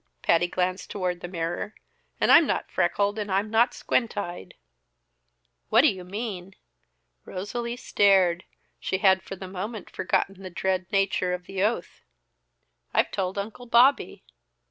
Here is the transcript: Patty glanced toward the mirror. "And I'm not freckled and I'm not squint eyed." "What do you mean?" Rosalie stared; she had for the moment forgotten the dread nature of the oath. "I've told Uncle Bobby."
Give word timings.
Patty 0.23 0.47
glanced 0.47 0.89
toward 0.89 1.19
the 1.21 1.27
mirror. 1.27 1.75
"And 2.19 2.31
I'm 2.31 2.47
not 2.47 2.71
freckled 2.71 3.19
and 3.19 3.31
I'm 3.31 3.51
not 3.51 3.71
squint 3.75 4.17
eyed." 4.17 4.55
"What 5.69 5.81
do 5.81 5.89
you 5.89 6.03
mean?" 6.03 6.55
Rosalie 7.23 7.75
stared; 7.77 8.43
she 8.79 8.97
had 8.97 9.21
for 9.21 9.35
the 9.35 9.47
moment 9.47 9.91
forgotten 9.91 10.41
the 10.41 10.49
dread 10.49 10.91
nature 10.91 11.35
of 11.35 11.45
the 11.45 11.61
oath. 11.61 12.01
"I've 12.95 13.11
told 13.11 13.37
Uncle 13.37 13.67
Bobby." 13.67 14.23